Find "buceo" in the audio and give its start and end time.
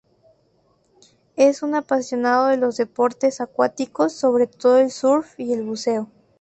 5.61-6.09